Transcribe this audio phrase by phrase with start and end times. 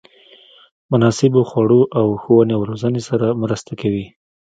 [0.91, 4.05] مناسبو خوړو او ښوونې او روزنې سره مرسته کوي.